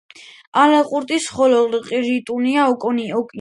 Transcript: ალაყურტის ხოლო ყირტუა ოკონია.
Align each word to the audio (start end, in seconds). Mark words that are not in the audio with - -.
ალაყურტის 0.61 1.27
ხოლო 1.35 1.61
ყირტუა 1.91 2.65
ოკონია. 2.73 3.23